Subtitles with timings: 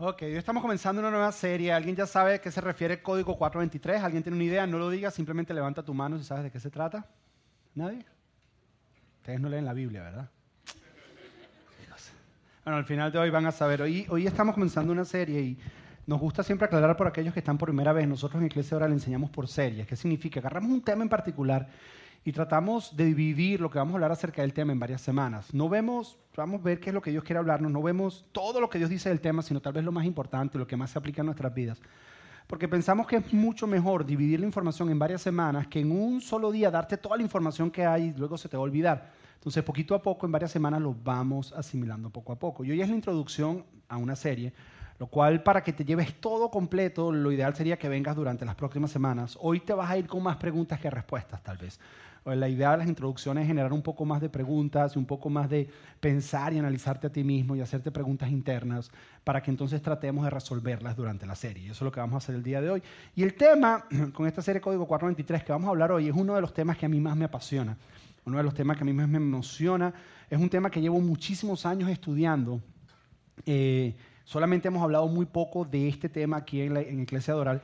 [0.00, 1.72] Ok, hoy estamos comenzando una nueva serie.
[1.72, 4.00] ¿Alguien ya sabe a qué se refiere el código 423?
[4.00, 4.64] ¿Alguien tiene una idea?
[4.64, 7.04] No lo diga, simplemente levanta tu mano si sabes de qué se trata.
[7.74, 8.06] ¿Nadie?
[9.16, 10.30] Ustedes no leen la Biblia, ¿verdad?
[12.64, 13.82] Bueno, al final de hoy van a saber.
[13.82, 15.58] Hoy, hoy estamos comenzando una serie y
[16.06, 18.06] nos gusta siempre aclarar por aquellos que están por primera vez.
[18.06, 19.84] Nosotros en Iglesia ahora le enseñamos por series.
[19.84, 20.38] ¿Qué significa?
[20.38, 21.66] Agarramos un tema en particular
[22.28, 25.54] y tratamos de dividir lo que vamos a hablar acerca del tema en varias semanas.
[25.54, 28.60] No vemos, vamos a ver qué es lo que Dios quiere hablarnos, no vemos todo
[28.60, 30.90] lo que Dios dice del tema, sino tal vez lo más importante, lo que más
[30.90, 31.80] se aplica en nuestras vidas.
[32.46, 36.20] Porque pensamos que es mucho mejor dividir la información en varias semanas que en un
[36.20, 39.10] solo día darte toda la información que hay y luego se te va a olvidar.
[39.36, 42.62] Entonces, poquito a poco, en varias semanas, lo vamos asimilando poco a poco.
[42.62, 44.52] Y hoy es la introducción a una serie,
[44.98, 48.54] lo cual para que te lleves todo completo, lo ideal sería que vengas durante las
[48.54, 49.38] próximas semanas.
[49.40, 51.80] Hoy te vas a ir con más preguntas que respuestas, tal vez.
[52.24, 55.30] La idea de las introducciones es generar un poco más de preguntas y un poco
[55.30, 55.68] más de
[56.00, 58.90] pensar y analizarte a ti mismo y hacerte preguntas internas
[59.24, 61.64] para que entonces tratemos de resolverlas durante la serie.
[61.64, 62.82] Eso es lo que vamos a hacer el día de hoy.
[63.16, 66.34] Y el tema con esta serie Código 423 que vamos a hablar hoy es uno
[66.34, 67.76] de los temas que a mí más me apasiona,
[68.24, 69.94] uno de los temas que a mí más me emociona.
[70.28, 72.60] Es un tema que llevo muchísimos años estudiando.
[73.46, 77.62] Eh, solamente hemos hablado muy poco de este tema aquí en, la, en Iglesia Doral.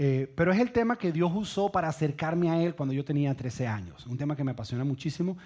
[0.00, 3.34] Eh, pero es el tema que Dios usó para acercarme a Él cuando yo tenía
[3.34, 4.06] 13 años.
[4.06, 5.36] Un tema que me apasiona muchísimo.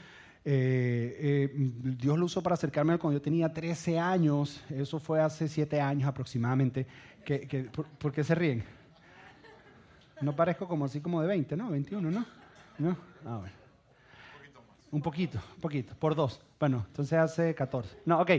[0.45, 4.62] Eh, eh, Dios lo usó para acercarme a Él cuando yo tenía 13 años.
[4.69, 6.86] Eso fue hace 7 años aproximadamente.
[7.25, 8.62] Que, por, qué se ríen?
[10.20, 11.70] No parezco como así como de 20, ¿no?
[11.70, 12.27] 21, ¿no?
[12.78, 12.97] ¿No?
[13.25, 13.55] Ah, bueno.
[14.91, 16.42] Un poquito, un poquito, por dos.
[16.61, 18.00] Bueno, entonces hace 14.
[18.05, 18.30] No, ok.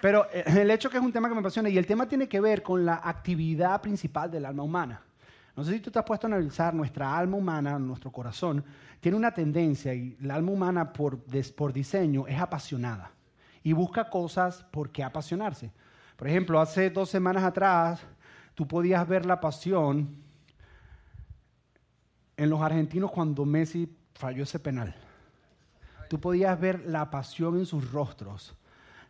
[0.00, 2.40] Pero el hecho que es un tema que me apasiona y el tema tiene que
[2.40, 5.02] ver con la actividad principal del alma humana.
[5.56, 8.64] No sé si tú te has puesto a analizar nuestra alma humana, nuestro corazón,
[9.00, 11.18] tiene una tendencia, y la alma humana por,
[11.56, 13.10] por diseño es apasionada
[13.62, 15.72] y busca cosas por qué apasionarse.
[16.16, 18.00] Por ejemplo, hace dos semanas atrás,
[18.54, 20.16] tú podías ver la pasión
[22.36, 24.94] en los argentinos cuando Messi falló ese penal.
[26.08, 28.56] Tú podías ver la pasión en sus rostros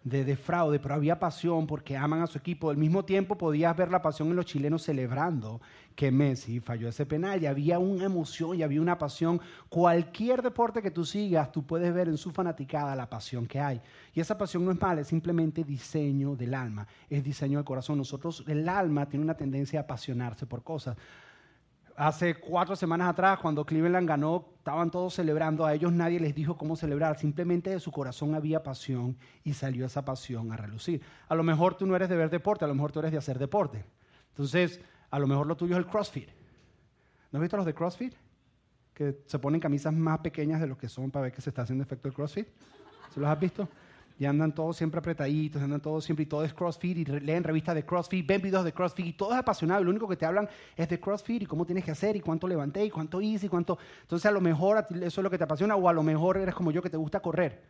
[0.02, 2.70] de, fraude, pero había pasión porque aman a su equipo.
[2.70, 5.60] Al mismo tiempo podías ver la pasión en los chilenos celebrando
[5.94, 9.40] que Messi falló ese penal y había una emoción y había una pasión.
[9.68, 13.80] Cualquier deporte que tú sigas, tú puedes ver en su fanaticada la pasión que hay.
[14.14, 17.98] Y esa pasión no es mala, es simplemente diseño del alma, es diseño del corazón.
[17.98, 20.96] Nosotros, el alma tiene una tendencia a apasionarse por cosas.
[21.96, 25.66] Hace cuatro semanas atrás, cuando Cleveland ganó, estaban todos celebrando.
[25.66, 27.18] A ellos nadie les dijo cómo celebrar.
[27.18, 31.02] Simplemente de su corazón había pasión y salió esa pasión a relucir.
[31.28, 33.18] A lo mejor tú no eres de ver deporte, a lo mejor tú eres de
[33.18, 33.84] hacer deporte.
[34.30, 34.80] Entonces,
[35.10, 36.28] a lo mejor lo tuyo es el CrossFit.
[37.30, 38.14] ¿No has visto los de CrossFit?
[38.94, 41.62] Que se ponen camisas más pequeñas de lo que son para ver que se está
[41.62, 42.48] haciendo efecto el CrossFit.
[43.12, 43.68] ¿Se los has visto?
[44.20, 47.74] Y andan todos siempre apretaditos, andan todos siempre y todo es CrossFit y leen revistas
[47.74, 50.26] de CrossFit, ven videos de CrossFit y todo es apasionado y lo único que te
[50.26, 53.46] hablan es de CrossFit y cómo tienes que hacer y cuánto levanté y cuánto hice
[53.46, 53.78] y cuánto...
[54.02, 56.54] Entonces a lo mejor eso es lo que te apasiona o a lo mejor eres
[56.54, 57.62] como yo que te gusta correr.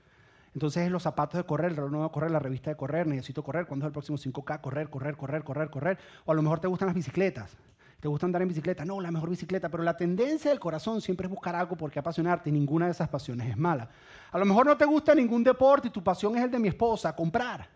[0.53, 3.45] Entonces es los zapatos de correr, el reloj de correr, la revista de correr, necesito
[3.45, 5.99] correr, cuándo es el próximo 5K, correr, correr, correr, correr, correr.
[6.25, 7.57] O a lo mejor te gustan las bicicletas.
[8.01, 8.85] ¿Te gusta andar en bicicleta?
[8.85, 11.99] No, la mejor bicicleta, pero la tendencia del corazón siempre es buscar algo por qué
[11.99, 13.91] apasionarte y ninguna de esas pasiones es mala.
[14.33, 16.69] A lo mejor no te gusta ningún deporte y tu pasión es el de mi
[16.69, 17.69] esposa, comprar.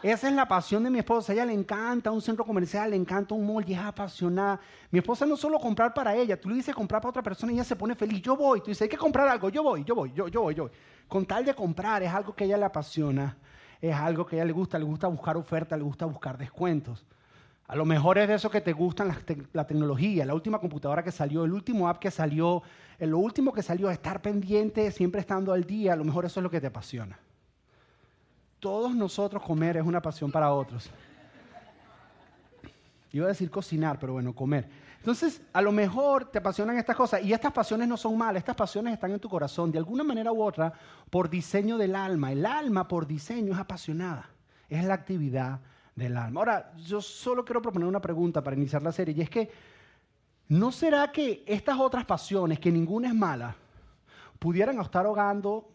[0.00, 1.32] Esa es la pasión de mi esposa.
[1.32, 4.60] A ella le encanta un centro comercial, le encanta un mall y es apasionada.
[4.92, 7.56] Mi esposa no solo comprar para ella, tú le dices comprar para otra persona y
[7.56, 8.22] ella se pone feliz.
[8.22, 10.62] Yo voy, tú dices, hay que comprar algo, yo voy, yo voy, yo, voy, yo
[10.64, 10.72] voy.
[11.08, 13.36] Con tal de comprar, es algo que ella le apasiona,
[13.80, 17.04] es algo que a ella le gusta, le gusta buscar ofertas, le gusta buscar descuentos.
[17.68, 19.14] A lo mejor es de eso que te gustan
[19.52, 22.62] la, tecnología, la última computadora que salió, el último app que salió,
[22.98, 26.44] lo último que salió, estar pendiente, siempre estando al día, a lo mejor eso es
[26.44, 27.18] lo que te apasiona.
[28.58, 30.88] Todos nosotros comer es una pasión para otros.
[33.12, 34.66] Iba a decir cocinar, pero bueno, comer.
[34.96, 38.56] Entonces, a lo mejor te apasionan estas cosas y estas pasiones no son malas, estas
[38.56, 40.72] pasiones están en tu corazón, de alguna manera u otra,
[41.10, 42.32] por diseño del alma.
[42.32, 44.30] El alma por diseño es apasionada,
[44.70, 45.60] es la actividad
[45.98, 46.40] del alma.
[46.40, 49.50] Ahora, yo solo quiero proponer una pregunta para iniciar la serie, y es que,
[50.48, 53.54] ¿no será que estas otras pasiones, que ninguna es mala,
[54.38, 55.68] pudieran estar ahogando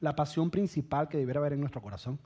[0.00, 2.18] la pasión principal que debiera haber en nuestro corazón?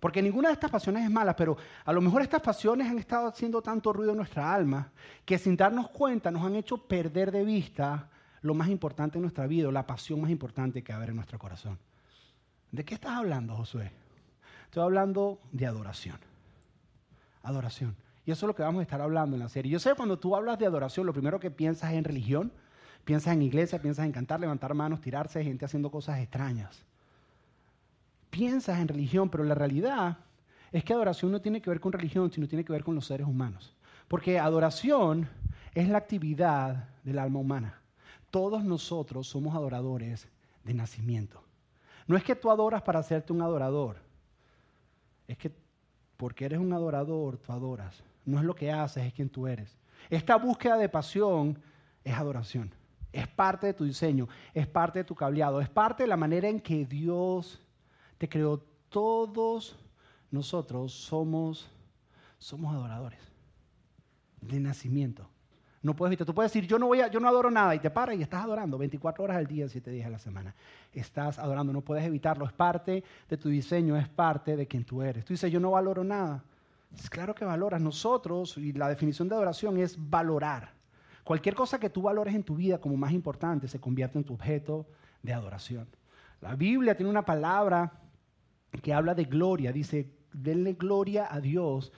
[0.00, 3.26] Porque ninguna de estas pasiones es mala, pero a lo mejor estas pasiones han estado
[3.26, 4.92] haciendo tanto ruido en nuestra alma
[5.24, 8.08] que sin darnos cuenta nos han hecho perder de vista
[8.42, 11.78] lo más importante en nuestra vida, la pasión más importante que haber en nuestro corazón.
[12.70, 13.90] ¿De qué estás hablando, Josué?
[14.66, 16.33] Estoy hablando de adoración
[17.44, 17.96] adoración.
[18.26, 19.70] Y eso es lo que vamos a estar hablando en la serie.
[19.70, 22.52] Yo sé cuando tú hablas de adoración, lo primero que piensas es en religión,
[23.04, 26.84] piensas en iglesia, piensas en cantar, levantar manos, tirarse, gente haciendo cosas extrañas.
[28.30, 30.18] Piensas en religión, pero la realidad
[30.72, 33.06] es que adoración no tiene que ver con religión, sino tiene que ver con los
[33.06, 33.76] seres humanos.
[34.08, 35.28] Porque adoración
[35.74, 37.80] es la actividad del alma humana.
[38.30, 40.26] Todos nosotros somos adoradores
[40.64, 41.42] de nacimiento.
[42.06, 43.98] No es que tú adoras para hacerte un adorador,
[45.28, 45.52] es que
[46.16, 48.02] porque eres un adorador, tú adoras.
[48.24, 49.76] No es lo que haces, es quien tú eres.
[50.10, 51.58] Esta búsqueda de pasión
[52.02, 52.70] es adoración.
[53.12, 56.48] Es parte de tu diseño, es parte de tu cableado, es parte de la manera
[56.48, 57.60] en que Dios
[58.18, 58.58] te creó.
[58.88, 59.76] Todos
[60.30, 61.68] nosotros somos,
[62.38, 63.20] somos adoradores
[64.40, 65.28] de nacimiento.
[65.84, 66.26] No puedes evitar.
[66.26, 68.22] Tú puedes decir, yo no, voy a, yo no adoro nada y te paras y
[68.22, 70.54] estás adorando 24 horas al día, 7 días a la semana.
[70.94, 72.46] Estás adorando, no puedes evitarlo.
[72.46, 75.26] Es parte de tu diseño, es parte de quien tú eres.
[75.26, 76.42] Tú dices, yo no valoro nada.
[76.96, 77.82] Es claro que valoras.
[77.82, 80.72] Nosotros, y la definición de adoración es valorar.
[81.22, 84.32] Cualquier cosa que tú valores en tu vida como más importante se convierte en tu
[84.32, 84.86] objeto
[85.22, 85.86] de adoración.
[86.40, 87.92] La Biblia tiene una palabra
[88.82, 89.70] que habla de gloria.
[89.70, 91.92] Dice, denle gloria a Dios.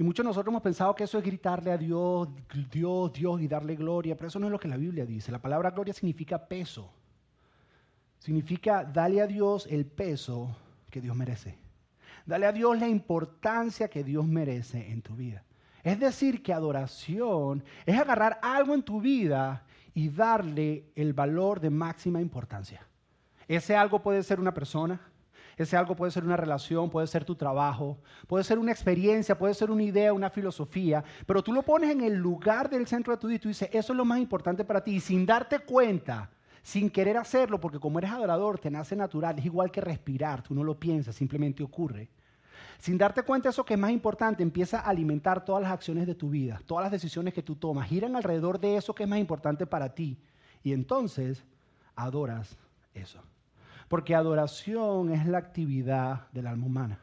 [0.00, 2.26] Y muchos de nosotros hemos pensado que eso es gritarle a Dios,
[2.72, 5.30] Dios, Dios y darle gloria, pero eso no es lo que la Biblia dice.
[5.30, 6.90] La palabra gloria significa peso.
[8.18, 10.56] Significa darle a Dios el peso
[10.88, 11.58] que Dios merece.
[12.24, 15.44] Dale a Dios la importancia que Dios merece en tu vida.
[15.82, 21.68] Es decir, que adoración es agarrar algo en tu vida y darle el valor de
[21.68, 22.86] máxima importancia.
[23.46, 24.98] Ese algo puede ser una persona,
[25.62, 29.54] ese algo puede ser una relación, puede ser tu trabajo, puede ser una experiencia, puede
[29.54, 33.20] ser una idea, una filosofía, pero tú lo pones en el lugar del centro de
[33.20, 35.58] tu vida y tú dices, eso es lo más importante para ti, y sin darte
[35.60, 36.30] cuenta,
[36.62, 40.54] sin querer hacerlo, porque como eres adorador, te nace natural, es igual que respirar, tú
[40.54, 42.08] no lo piensas, simplemente ocurre.
[42.78, 46.14] Sin darte cuenta eso que es más importante, empieza a alimentar todas las acciones de
[46.14, 49.18] tu vida, todas las decisiones que tú tomas, giran alrededor de eso que es más
[49.18, 50.18] importante para ti.
[50.62, 51.44] Y entonces
[51.94, 52.56] adoras
[52.94, 53.20] eso.
[53.90, 57.00] Porque adoración es la actividad del alma humana.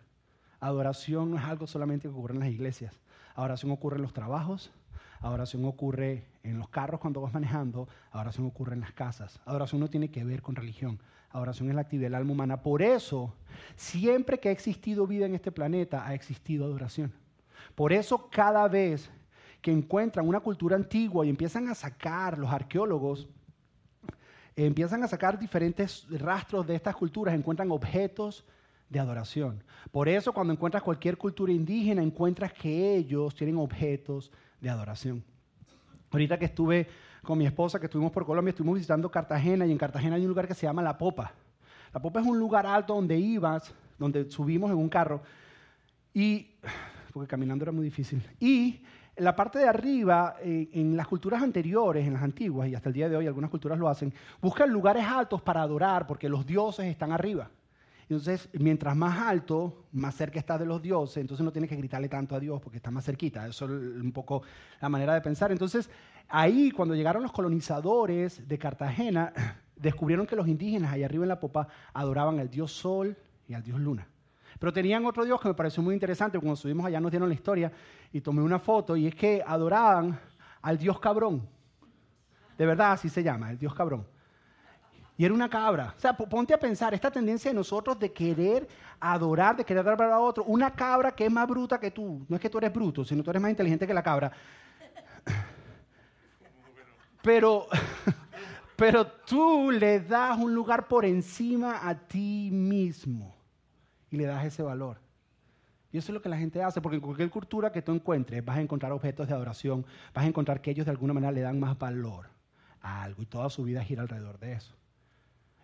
[0.61, 2.97] Adoración no es algo solamente que ocurre en las iglesias.
[3.35, 4.71] Adoración ocurre en los trabajos,
[5.19, 9.41] adoración ocurre en los carros cuando vas manejando, adoración ocurre en las casas.
[9.43, 10.97] Adoración no tiene que ver con religión.
[11.31, 12.61] Adoración es la actividad del alma humana.
[12.61, 13.33] Por eso,
[13.75, 17.11] siempre que ha existido vida en este planeta, ha existido adoración.
[17.75, 19.09] Por eso, cada vez
[19.61, 23.27] que encuentran una cultura antigua y empiezan a sacar los arqueólogos,
[24.65, 28.43] empiezan a sacar diferentes rastros de estas culturas, encuentran objetos
[28.89, 29.63] de adoración.
[29.91, 35.23] Por eso, cuando encuentras cualquier cultura indígena, encuentras que ellos tienen objetos de adoración.
[36.11, 36.87] Ahorita que estuve
[37.21, 40.29] con mi esposa, que estuvimos por Colombia, estuvimos visitando Cartagena y en Cartagena hay un
[40.29, 41.33] lugar que se llama La Popa.
[41.93, 45.21] La Popa es un lugar alto donde ibas, donde subimos en un carro
[46.13, 46.55] y,
[47.13, 48.81] porque caminando era muy difícil, y
[49.19, 52.93] la parte de arriba, eh, en las culturas anteriores, en las antiguas, y hasta el
[52.93, 56.85] día de hoy algunas culturas lo hacen, buscan lugares altos para adorar porque los dioses
[56.85, 57.49] están arriba.
[58.09, 62.07] Entonces, mientras más alto, más cerca estás de los dioses, entonces no tienes que gritarle
[62.07, 63.45] tanto a Dios porque está más cerquita.
[63.47, 64.43] Eso es un poco
[64.79, 65.51] la manera de pensar.
[65.51, 65.89] Entonces,
[66.29, 69.33] ahí, cuando llegaron los colonizadores de Cartagena,
[69.75, 73.17] descubrieron que los indígenas allá arriba en la popa adoraban al dios Sol
[73.47, 74.07] y al dios Luna.
[74.59, 76.39] Pero tenían otro dios que me pareció muy interesante.
[76.39, 77.71] Cuando subimos allá nos dieron la historia
[78.11, 80.19] y tomé una foto y es que adoraban
[80.61, 81.47] al dios cabrón.
[82.57, 84.05] De verdad así se llama, el dios cabrón.
[85.15, 85.93] Y era una cabra.
[85.95, 88.67] O sea, ponte a pensar, esta tendencia de nosotros de querer
[88.99, 92.25] adorar, de querer adorar a otro, una cabra que es más bruta que tú.
[92.27, 94.31] No es que tú eres bruto, sino tú eres más inteligente que la cabra.
[97.21, 97.67] Pero,
[98.75, 103.36] pero tú le das un lugar por encima a ti mismo
[104.11, 104.97] y le das ese valor.
[105.91, 108.43] Y eso es lo que la gente hace, porque en cualquier cultura que tú encuentres
[108.43, 111.41] vas a encontrar objetos de adoración, vas a encontrar que ellos de alguna manera le
[111.41, 112.27] dan más valor
[112.81, 114.75] a algo y toda su vida gira alrededor de eso.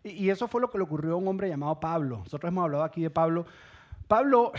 [0.03, 2.19] Y, eso fue lo que le ocurrió a un hombre llamado Pablo.
[2.19, 3.45] Nosotros hemos hablado aquí de Pablo.
[4.07, 4.51] Pablo,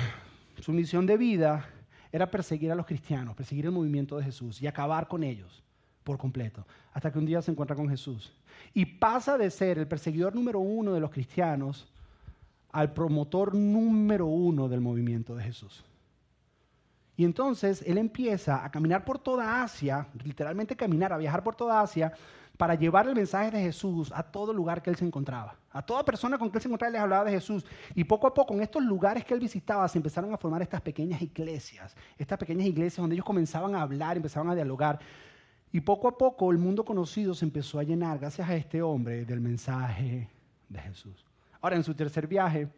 [0.60, 1.68] su misión de vida
[2.10, 5.62] era perseguir a los cristianos, perseguir el movimiento de Jesús y acabar con ellos
[6.02, 8.32] por completo, hasta que un día se encuentra con Jesús.
[8.72, 11.88] Y pasa de ser el perseguidor número uno de los cristianos
[12.74, 15.84] al promotor número uno del movimiento de Jesús.
[17.16, 21.80] Y entonces él empieza a caminar por toda Asia, literalmente caminar, a viajar por toda
[21.80, 22.12] Asia,
[22.56, 25.56] para llevar el mensaje de Jesús a todo lugar que él se encontraba.
[25.70, 27.64] A toda persona con que él se encontraba les hablaba de Jesús.
[27.94, 30.80] Y poco a poco en estos lugares que él visitaba se empezaron a formar estas
[30.80, 34.98] pequeñas iglesias, estas pequeñas iglesias donde ellos comenzaban a hablar, empezaban a dialogar.
[35.70, 39.24] Y poco a poco el mundo conocido se empezó a llenar, gracias a este hombre,
[39.24, 40.28] del mensaje
[40.68, 41.33] de Jesús.
[41.64, 42.68] Ahora, en su tercer viaje,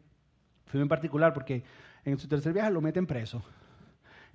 [0.67, 1.65] fue en particular porque
[2.05, 3.43] en su tercer viaje lo meten preso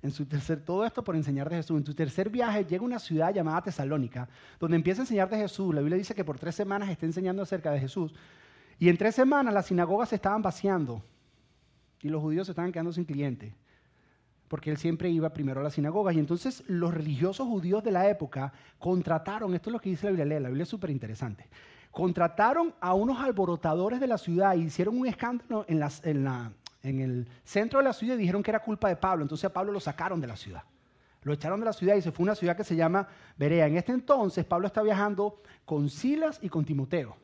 [0.02, 1.78] en su tercer, todo esto por enseñar de Jesús.
[1.78, 4.28] En su tercer viaje llega a una ciudad llamada Tesalónica,
[4.58, 5.72] donde empieza a enseñar de Jesús.
[5.72, 8.12] La Biblia dice que por tres semanas está enseñando acerca de Jesús.
[8.78, 11.02] Y en tres semanas las sinagogas se estaban vaciando
[12.00, 13.54] y los judíos se estaban quedando sin clientes.
[14.48, 16.14] porque él siempre iba primero a las sinagogas.
[16.14, 20.10] Y entonces los religiosos judíos de la época contrataron, esto es lo que dice la
[20.10, 21.48] Biblia, la Biblia es súper interesante,
[21.92, 25.80] contrataron a unos alborotadores de la ciudad y hicieron un escándalo en,
[26.82, 29.22] en el centro de la ciudad y dijeron que era culpa de Pablo.
[29.22, 30.64] Entonces a Pablo lo sacaron de la ciudad.
[31.22, 33.06] Lo echaron de la ciudad y se fue a una ciudad que se llama
[33.38, 33.68] Berea.
[33.68, 37.16] En este entonces Pablo está viajando con Silas y con Timoteo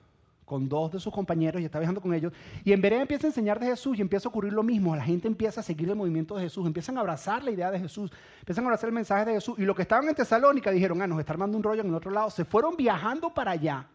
[0.49, 2.33] con dos de sus compañeros y está viajando con ellos.
[2.65, 4.97] Y en Berea empieza a enseñar de Jesús y empieza a ocurrir lo mismo.
[4.97, 7.79] La gente empieza a seguir el movimiento de Jesús, empiezan a abrazar la idea de
[7.79, 8.11] Jesús,
[8.41, 9.59] empiezan a abrazar el mensaje de Jesús.
[9.59, 11.95] Y los que estaban en Tesalónica dijeron, ah, nos está armando un rollo en el
[11.95, 12.31] otro lado.
[12.31, 13.87] Se fueron viajando para allá,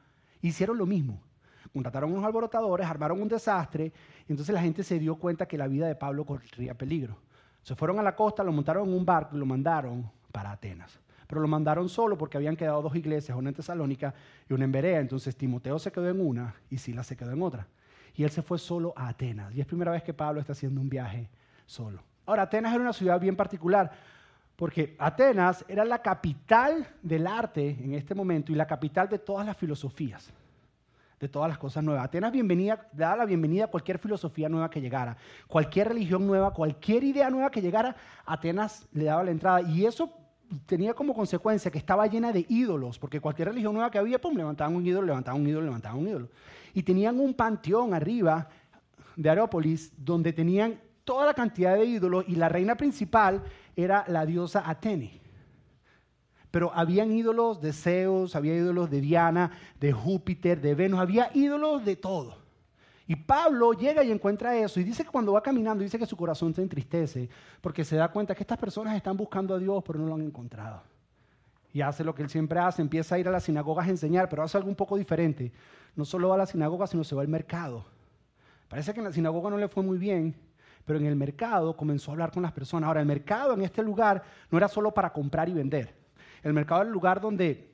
[0.48, 1.22] hicieron lo mismo.
[1.72, 3.92] Contrataron unos alborotadores, armaron un desastre,
[4.28, 7.18] y entonces la gente se dio cuenta que la vida de Pablo corría peligro.
[7.64, 11.00] Se fueron a la costa, lo montaron en un barco y lo mandaron para Atenas
[11.34, 14.14] pero lo mandaron solo porque habían quedado dos iglesias, una en Tesalónica
[14.48, 15.00] y una en Berea.
[15.00, 17.66] Entonces Timoteo se quedó en una y Silas se quedó en otra.
[18.16, 19.52] Y él se fue solo a Atenas.
[19.56, 21.28] Y es primera vez que Pablo está haciendo un viaje
[21.66, 22.04] solo.
[22.28, 23.92] Ahora, Atenas era una ciudad bien particular,
[24.56, 29.46] porque Atenas era la capital del arte en este momento y la capital de todas
[29.46, 30.32] las filosofías,
[31.20, 32.06] de todas las cosas nuevas.
[32.06, 35.18] Atenas bienvenida, daba la bienvenida a cualquier filosofía nueva que llegara,
[35.48, 37.96] cualquier religión nueva, cualquier idea nueva que llegara,
[38.26, 39.62] Atenas le daba la entrada.
[39.62, 40.12] Y eso
[40.66, 44.36] tenía como consecuencia que estaba llena de ídolos, porque cualquier religión nueva que había, pum,
[44.36, 46.30] levantaban un ídolo, levantaban un ídolo, levantaban un ídolo.
[46.76, 48.48] Y tenían un panteón arriba
[49.16, 53.44] de Aerópolis donde tenían toda la cantidad de ídolos y la reina principal
[53.76, 55.22] era la diosa Atene.
[56.52, 61.84] Pero habían ídolos de Zeus, había ídolos de Diana, de Júpiter, de Venus, había ídolos
[61.84, 62.38] de todo.
[63.08, 66.16] Y Pablo llega y encuentra eso y dice que cuando va caminando, dice que su
[66.16, 70.00] corazón se entristece porque se da cuenta que estas personas están buscando a Dios pero
[70.00, 70.82] no lo han encontrado.
[71.74, 74.30] Y hace lo que él siempre hace, empieza a ir a las sinagogas a enseñar,
[74.30, 75.52] pero hace algo un poco diferente.
[75.96, 77.84] No solo va a la sinagoga, sino se va al mercado.
[78.68, 80.36] Parece que en la sinagoga no le fue muy bien,
[80.86, 82.88] pero en el mercado comenzó a hablar con las personas.
[82.88, 85.96] Ahora, el mercado en este lugar no era solo para comprar y vender.
[86.42, 87.74] El mercado era el lugar donde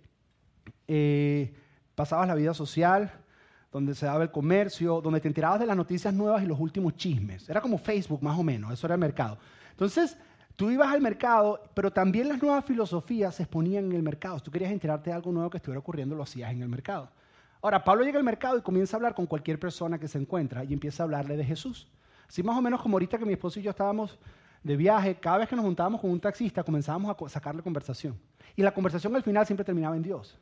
[0.87, 1.53] eh,
[1.95, 3.11] pasabas la vida social,
[3.71, 6.95] donde se daba el comercio, donde te enterabas de las noticias nuevas y los últimos
[6.95, 7.49] chismes.
[7.49, 9.37] Era como Facebook más o menos, eso era el mercado.
[9.71, 10.17] Entonces,
[10.55, 14.37] tú ibas al mercado, pero también las nuevas filosofías se exponían en el mercado.
[14.39, 17.09] Si tú querías enterarte de algo nuevo que estuviera ocurriendo, lo hacías en el mercado.
[17.61, 20.63] Ahora, Pablo llega al mercado y comienza a hablar con cualquier persona que se encuentra
[20.63, 21.87] y empieza a hablarle de Jesús.
[22.29, 24.17] Así más o menos como ahorita que mi esposo y yo estábamos
[24.63, 28.17] de viaje, cada vez que nos juntábamos con un taxista comenzábamos a sacarle conversación.
[28.55, 30.37] Y la conversación al final siempre terminaba en Dios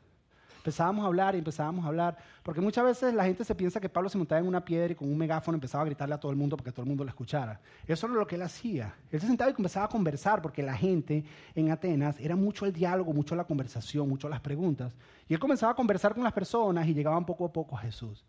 [0.68, 3.88] empezábamos a hablar y empezábamos a hablar, porque muchas veces la gente se piensa que
[3.88, 6.30] Pablo se montaba en una piedra y con un megáfono empezaba a gritarle a todo
[6.30, 7.62] el mundo para que todo el mundo lo escuchara.
[7.88, 8.94] Eso era lo que él hacía.
[9.10, 11.24] Él se sentaba y comenzaba a conversar, porque la gente
[11.56, 14.92] en Atenas era mucho el diálogo, mucho la conversación, mucho las preguntas.
[15.30, 18.26] Y él comenzaba a conversar con las personas y llegaban poco a poco a Jesús.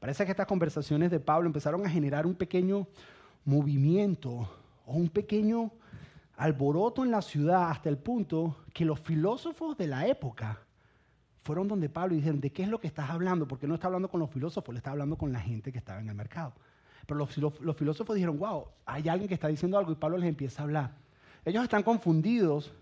[0.00, 2.88] Parece que estas conversaciones de Pablo empezaron a generar un pequeño
[3.44, 4.50] movimiento
[4.86, 5.70] o un pequeño
[6.38, 10.58] alboroto en la ciudad hasta el punto que los filósofos de la época
[11.42, 13.46] fueron donde Pablo y dijeron, ¿de qué es lo que estás hablando?
[13.46, 16.00] Porque no está hablando con los filósofos, le está hablando con la gente que estaba
[16.00, 16.54] en el mercado.
[17.06, 20.28] Pero los, los, filósofos dijeron, wow, hay alguien que está diciendo algo y Pablo les
[20.30, 20.94] empieza a hablar.
[21.44, 22.72] Ellos están confundidos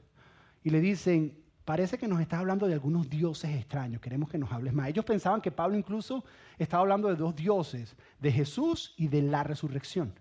[0.62, 1.36] y le dicen,
[1.68, 4.88] parece que nos estás hablando de algunos dioses extraños, queremos que nos hables más.
[4.88, 6.24] Ellos pensaban que Pablo incluso
[6.58, 10.14] estaba hablando de dos dioses, de Jesús y de la resurrección.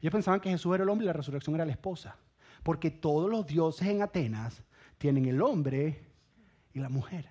[0.00, 2.16] Ellos pensaban que Jesús era el hombre y la resurrección era la esposa,
[2.62, 4.62] porque todos los dioses en Atenas
[4.96, 6.06] tienen el hombre
[6.72, 7.28] y la mujer.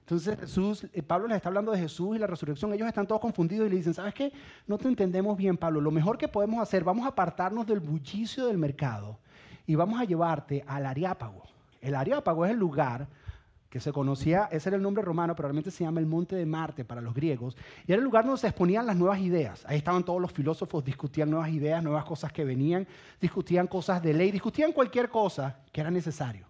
[0.00, 2.72] Entonces Jesús, eh, Pablo les está hablando de Jesús y la resurrección.
[2.72, 4.32] Ellos están todos confundidos y le dicen, ¿sabes qué?
[4.66, 5.80] No te entendemos bien, Pablo.
[5.80, 9.20] Lo mejor que podemos hacer, vamos a apartarnos del bullicio del mercado
[9.64, 11.44] y vamos a llevarte al Areápago.
[11.80, 13.08] El Areápago es el lugar
[13.68, 16.46] que se conocía, ese era el nombre romano, pero realmente se llama el Monte de
[16.46, 17.56] Marte para los griegos,
[17.86, 19.64] y era el lugar donde se exponían las nuevas ideas.
[19.66, 22.86] Ahí estaban todos los filósofos, discutían nuevas ideas, nuevas cosas que venían,
[23.20, 26.46] discutían cosas de ley, discutían cualquier cosa que era necesario.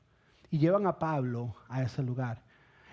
[0.50, 2.40] Y llevan a Pablo a ese lugar.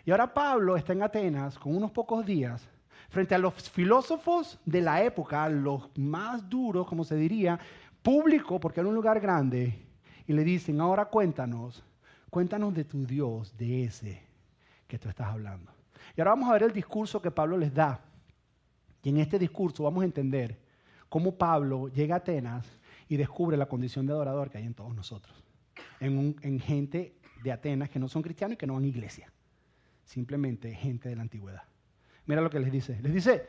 [0.03, 2.67] Y ahora Pablo está en Atenas con unos pocos días
[3.09, 7.59] frente a los filósofos de la época, los más duros, como se diría,
[8.01, 9.85] público, porque era un lugar grande,
[10.27, 11.83] y le dicen, ahora cuéntanos,
[12.35, 14.21] cuéntanos de tu Dios, de ese
[14.89, 15.71] que tú estás hablando.
[16.17, 18.01] Y ahora vamos a ver el discurso que Pablo les da.
[19.03, 20.59] Y en este discurso vamos a entender
[21.07, 22.67] cómo Pablo llega a Atenas
[23.07, 25.45] y descubre la condición de adorador que hay en todos nosotros,
[26.01, 29.31] en, en gente de Atenas que no son cristianos y que no van a iglesia
[30.03, 31.63] simplemente gente de la antigüedad.
[32.25, 32.99] Mira lo que les dice.
[33.01, 33.47] Les dice,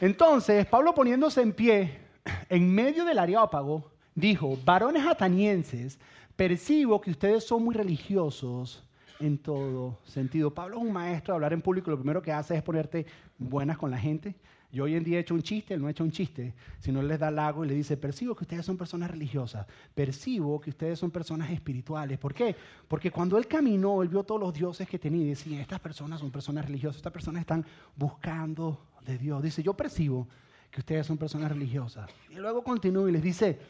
[0.00, 2.00] entonces Pablo poniéndose en pie
[2.48, 6.00] en medio del areópago, dijo, varones atanienses,
[6.48, 8.82] percibo que ustedes son muy religiosos
[9.20, 10.52] en todo sentido.
[10.52, 13.06] Pablo es un maestro de hablar en público, lo primero que hace es ponerte
[13.38, 14.34] buenas con la gente.
[14.72, 16.98] Yo hoy en día he hecho un chiste, él no ha hecho un chiste, sino
[16.98, 20.70] él les da lago y le dice, percibo que ustedes son personas religiosas, percibo que
[20.70, 22.18] ustedes son personas espirituales.
[22.18, 22.56] ¿Por qué?
[22.88, 26.18] Porque cuando él caminó, él vio todos los dioses que tenía y decía, estas personas
[26.18, 29.40] son personas religiosas, estas personas están buscando de Dios.
[29.44, 30.26] Dice, yo percibo
[30.72, 32.10] que ustedes son personas religiosas.
[32.30, 33.60] Y luego continúa y les dice,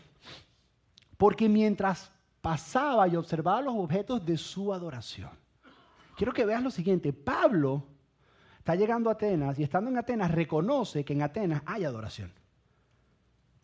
[1.18, 2.10] porque mientras
[2.42, 5.30] pasaba y observaba los objetos de su adoración.
[6.16, 7.86] Quiero que veas lo siguiente, Pablo
[8.58, 12.32] está llegando a Atenas y estando en Atenas reconoce que en Atenas hay adoración.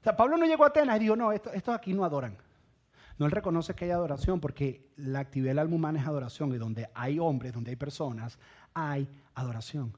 [0.00, 2.38] O sea, Pablo no llegó a Atenas y dijo, no, estos, aquí no adoran.
[3.18, 6.56] No, él reconoce que hay adoración porque la actividad del alma humana es adoración y
[6.56, 8.38] donde hay hombres, donde hay personas,
[8.74, 9.92] hay adoración.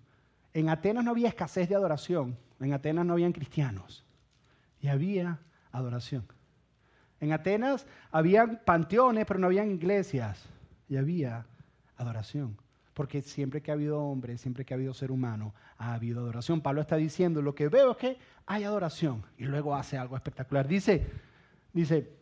[0.55, 4.05] En Atenas no había escasez de adoración, en Atenas no habían cristianos
[4.81, 5.39] y había
[5.71, 6.27] adoración.
[7.21, 10.49] En Atenas habían panteones, pero no habían iglesias
[10.89, 11.47] y había
[11.97, 12.57] adoración.
[12.95, 16.61] Porque siempre que ha habido hombre, siempre que ha habido ser humano, ha habido adoración.
[16.61, 19.23] Pablo está diciendo, lo que veo es que hay adoración.
[19.39, 20.67] Y luego hace algo espectacular.
[20.67, 21.07] Dice,
[21.73, 22.19] dice,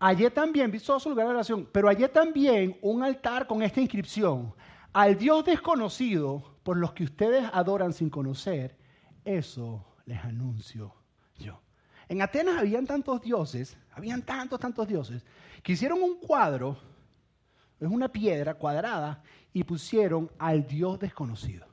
[0.00, 4.54] hallé también, visto su lugar de adoración, pero hallé también un altar con esta inscripción.
[4.92, 8.76] Al Dios desconocido, por los que ustedes adoran sin conocer,
[9.24, 10.94] eso les anuncio
[11.38, 11.60] yo.
[12.12, 15.24] En Atenas habían tantos dioses, habían tantos, tantos dioses,
[15.62, 16.76] que hicieron un cuadro,
[17.80, 19.22] es una piedra cuadrada,
[19.54, 21.66] y pusieron al Dios desconocido.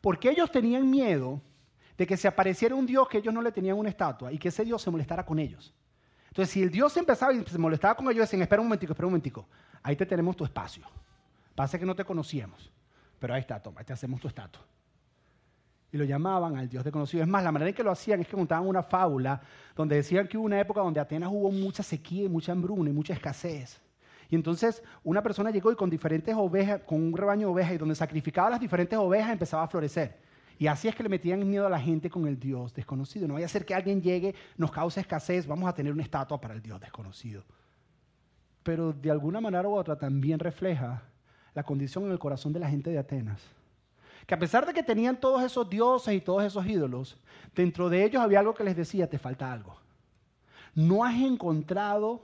[0.00, 1.42] Porque ellos tenían miedo
[1.98, 4.48] de que se apareciera un Dios que ellos no le tenían una estatua y que
[4.48, 5.74] ese Dios se molestara con ellos.
[6.28, 9.06] Entonces, si el Dios empezaba y se molestaba con ellos, decían, espera un momentico, espera
[9.06, 9.46] un momentico,
[9.82, 10.86] ahí te tenemos tu espacio.
[11.54, 12.72] Pasa que no te conocíamos,
[13.18, 14.64] pero ahí está, toma, te hacemos tu estatua.
[15.92, 17.22] Y lo llamaban al Dios desconocido.
[17.22, 19.40] Es más, la manera en que lo hacían es que contaban una fábula
[19.74, 22.92] donde decían que hubo una época donde Atenas hubo mucha sequía y mucha hambruna y
[22.92, 23.80] mucha escasez.
[24.30, 27.78] Y entonces una persona llegó y con diferentes ovejas, con un rebaño de ovejas, y
[27.78, 30.20] donde sacrificaba las diferentes ovejas empezaba a florecer.
[30.56, 33.26] Y así es que le metían miedo a la gente con el Dios desconocido.
[33.26, 36.40] No vaya a ser que alguien llegue, nos cause escasez, vamos a tener una estatua
[36.40, 37.42] para el Dios desconocido.
[38.62, 41.02] Pero de alguna manera u otra también refleja
[41.54, 43.40] la condición en el corazón de la gente de Atenas.
[44.30, 47.16] Que a pesar de que tenían todos esos dioses y todos esos ídolos,
[47.52, 49.76] dentro de ellos había algo que les decía, te falta algo.
[50.72, 52.22] No has encontrado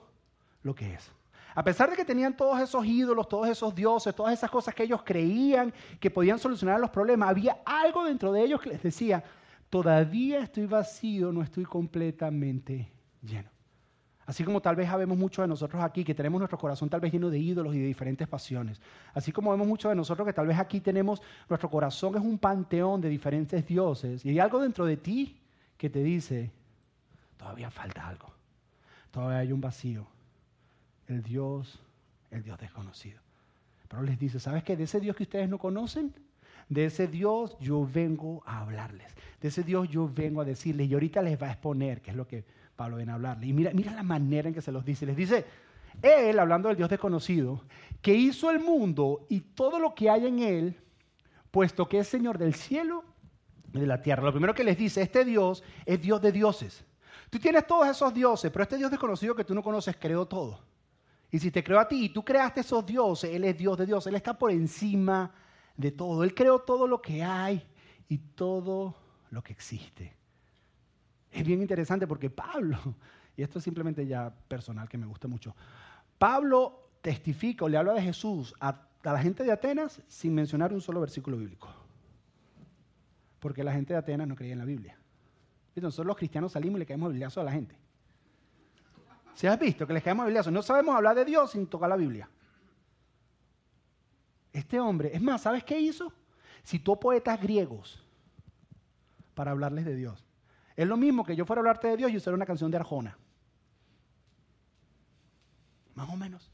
[0.62, 1.11] lo que es.
[1.53, 4.85] A pesar de que tenían todos esos ídolos, todos esos dioses, todas esas cosas que
[4.85, 9.25] ellos creían que podían solucionar los problemas, había algo dentro de ellos que les decía,
[9.69, 12.88] todavía estoy vacío, no estoy completamente
[13.21, 13.56] lleno.
[14.27, 17.12] Así como tal vez habemos muchos de nosotros aquí que tenemos nuestro corazón tal vez
[17.12, 18.81] lleno de ídolos y de diferentes pasiones.
[19.15, 22.39] Así como vemos muchos de nosotros que tal vez aquí tenemos, nuestro corazón es un
[22.39, 24.25] panteón de diferentes dioses.
[24.25, 25.39] Y hay algo dentro de ti
[25.77, 26.51] que te dice,
[27.37, 28.27] todavía falta algo.
[29.12, 30.07] Todavía hay un vacío
[31.09, 31.79] el Dios,
[32.31, 33.21] el Dios desconocido.
[33.89, 34.77] Pero les dice, ¿sabes qué?
[34.77, 36.12] De ese Dios que ustedes no conocen,
[36.69, 39.15] de ese Dios yo vengo a hablarles.
[39.41, 42.17] De ese Dios yo vengo a decirles y ahorita les va a exponer, que es
[42.17, 42.45] lo que
[42.77, 43.49] Pablo viene a hablarles.
[43.49, 45.07] Y mira, mira la manera en que se los dice.
[45.07, 45.45] Les dice,
[46.03, 47.65] Él, hablando del Dios desconocido,
[48.03, 50.77] que hizo el mundo y todo lo que hay en Él,
[51.51, 53.03] puesto que es Señor del cielo
[53.73, 54.23] y de la tierra.
[54.23, 56.85] Lo primero que les dice, este Dios es Dios de dioses.
[57.31, 60.61] Tú tienes todos esos dioses, pero este Dios desconocido que tú no conoces creó todo.
[61.31, 63.87] Y si te creó a ti y tú creaste esos dioses, Él es Dios de
[63.87, 65.33] Dios, Él está por encima
[65.77, 66.23] de todo.
[66.23, 67.67] Él creó todo lo que hay
[68.09, 68.95] y todo
[69.31, 70.16] lo que existe.
[71.37, 72.79] Es bien interesante porque Pablo,
[73.37, 75.55] y esto es simplemente ya personal que me gusta mucho,
[76.18, 80.81] Pablo testifica o le habla de Jesús a, la gente de Atenas sin mencionar un
[80.81, 81.68] solo versículo bíblico.
[83.38, 84.99] Porque la gente de Atenas no creía en la Biblia.
[85.77, 87.77] Nosotros los cristianos salimos y le caemos bibliazo a la gente.
[89.35, 91.96] Si has visto que les caemos Biblia, no sabemos hablar de Dios sin tocar la
[91.96, 92.31] Biblia.
[94.55, 96.11] Este hombre, es más, ¿sabes qué hizo?
[96.64, 98.03] Citó poetas griegos
[99.35, 100.26] para hablarles de Dios.
[100.77, 102.77] Es lo mismo que yo fuera a hablarte de Dios y usar una canción de
[102.77, 103.17] Arjona.
[105.95, 106.53] Más o menos.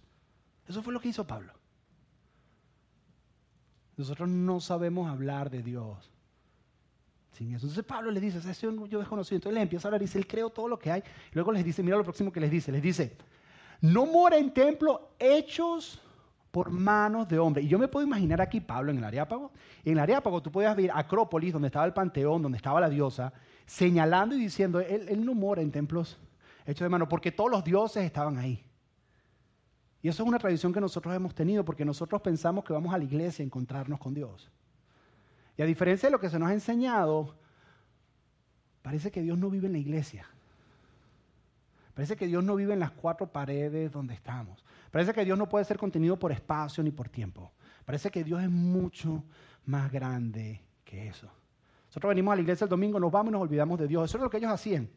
[0.68, 1.52] Eso fue lo que hizo Pablo.
[3.96, 6.12] Nosotros no sabemos hablar de Dios
[7.32, 7.66] sin eso.
[7.66, 9.36] Entonces Pablo le dice, ese yo desconocido.
[9.36, 11.02] Entonces le empieza a hablar y dice, él creó todo lo que hay.
[11.32, 12.70] Luego les dice, mira lo próximo que les dice.
[12.70, 13.16] Les dice,
[13.80, 16.00] no mora en templos hechos
[16.50, 17.62] por manos de hombre.
[17.62, 19.50] Y yo me puedo imaginar aquí Pablo en el Areápago.
[19.84, 23.32] En el Areápago tú podías ver Acrópolis, donde estaba el panteón, donde estaba la diosa,
[23.66, 26.18] señalando y diciendo, él, no mora en templos
[26.66, 28.64] hechos de mano, porque todos los dioses estaban ahí.
[30.02, 32.98] Y eso es una tradición que nosotros hemos tenido, porque nosotros pensamos que vamos a
[32.98, 34.50] la iglesia a encontrarnos con Dios.
[35.56, 37.36] Y a diferencia de lo que se nos ha enseñado,
[38.82, 40.26] parece que Dios no vive en la iglesia.
[41.94, 44.64] Parece que Dios no vive en las cuatro paredes donde estamos.
[44.90, 47.52] Parece que Dios no puede ser contenido por espacio ni por tiempo.
[47.84, 49.22] Parece que Dios es mucho
[49.66, 51.30] más grande que eso.
[51.92, 54.08] Nosotros venimos a la iglesia el domingo, nos vamos y nos olvidamos de Dios.
[54.08, 54.88] Eso es lo que ellos hacían.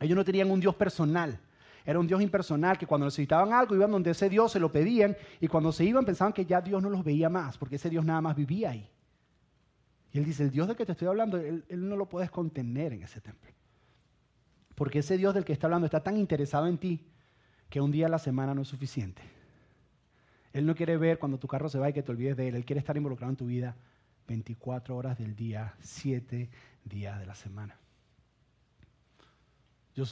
[0.00, 1.38] Ellos no tenían un Dios personal.
[1.86, 5.16] Era un Dios impersonal que cuando necesitaban algo iban donde ese Dios se lo pedían
[5.40, 8.04] y cuando se iban pensaban que ya Dios no los veía más porque ese Dios
[8.04, 8.90] nada más vivía ahí.
[10.12, 12.92] Y él dice, el Dios del que te estoy hablando, él, no lo puedes contener
[12.92, 13.48] en ese templo.
[14.74, 17.06] Porque ese Dios del que está hablando está tan interesado en ti
[17.68, 19.22] que un día a la semana no es suficiente.
[20.52, 22.56] Él no quiere ver cuando tu carro se va y que te olvides de él.
[22.56, 23.76] Él quiere estar involucrado en tu vida
[24.30, 26.48] 24 horas del día, 7
[26.84, 27.76] días de la semana.
[29.92, 30.06] Yo,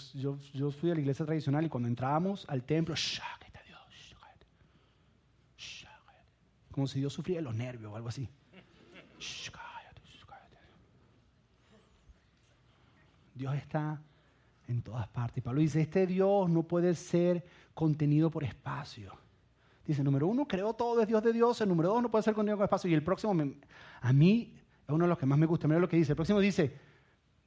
[0.73, 2.97] fui a la iglesia tradicional y cuando entrábamos al templo,
[6.73, 8.29] como si Dios sufriera los nervios o algo así.
[13.35, 14.03] Dios está
[14.67, 15.45] en todas partes.
[15.45, 19.28] Pablo dice, este Dios no puede ser contenido por espacio.
[19.88, 21.59] Dice, número uno, creó todo, es Dios de Dios.
[21.62, 22.90] El número dos, no puede ser contenido por espacio.
[22.90, 23.35] Y el próximo,
[24.03, 24.55] a mí,
[24.87, 25.66] es uno de los que más me gusta.
[25.66, 26.12] Mira lo que dice.
[26.12, 26.79] El próximo dice,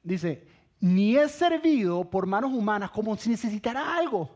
[0.02, 0.44] dice,
[0.80, 4.28] ni es servido por manos humanas como si necesitara algo,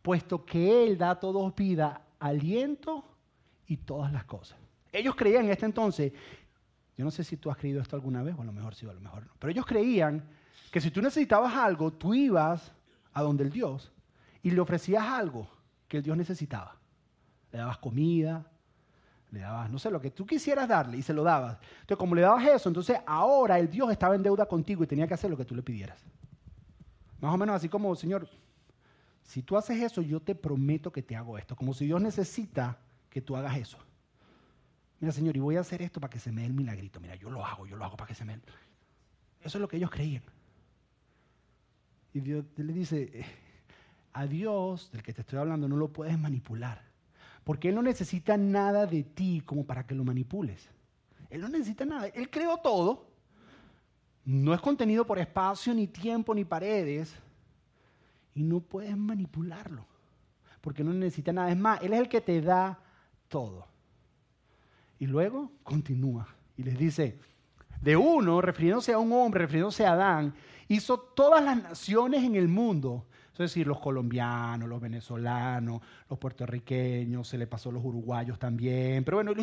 [0.00, 3.04] puesto que Él da a todos vida, aliento
[3.66, 4.58] y todas las cosas.
[4.90, 6.14] Ellos creían en este entonces,
[6.96, 8.86] yo no sé si tú has creído esto alguna vez, o a lo mejor sí,
[8.86, 10.26] o a lo mejor no, pero ellos creían
[10.70, 12.72] que si tú necesitabas algo, tú ibas
[13.12, 13.92] a donde el Dios
[14.42, 15.46] y le ofrecías algo
[15.86, 16.78] que el Dios necesitaba.
[17.54, 18.44] Le dabas comida,
[19.30, 21.56] le dabas, no sé, lo que tú quisieras darle y se lo dabas.
[21.82, 25.06] Entonces, como le dabas eso, entonces ahora el Dios estaba en deuda contigo y tenía
[25.06, 26.04] que hacer lo que tú le pidieras.
[27.20, 28.28] Más o menos así como, Señor,
[29.22, 31.54] si tú haces eso, yo te prometo que te hago esto.
[31.54, 32.76] Como si Dios necesita
[33.08, 33.78] que tú hagas eso.
[34.98, 36.98] Mira, Señor, y voy a hacer esto para que se me dé el milagrito.
[36.98, 38.42] Mira, yo lo hago, yo lo hago para que se me dé.
[39.42, 40.24] Eso es lo que ellos creían.
[42.12, 43.24] Y Dios le dice,
[44.12, 46.93] a Dios, del que te estoy hablando, no lo puedes manipular.
[47.44, 50.68] Porque Él no necesita nada de ti como para que lo manipules.
[51.30, 52.06] Él no necesita nada.
[52.08, 53.06] Él creó todo.
[54.24, 57.14] No es contenido por espacio, ni tiempo, ni paredes.
[58.34, 59.84] Y no puedes manipularlo.
[60.60, 61.50] Porque no necesita nada.
[61.50, 62.78] Es más, Él es el que te da
[63.28, 63.66] todo.
[64.98, 66.26] Y luego continúa
[66.56, 67.18] y les dice,
[67.80, 70.34] de uno, refiriéndose a un hombre, refiriéndose a Adán,
[70.68, 73.06] hizo todas las naciones en el mundo.
[73.34, 79.02] Es decir, los colombianos, los venezolanos, los puertorriqueños, se le pasó a los uruguayos también,
[79.02, 79.42] pero bueno, lo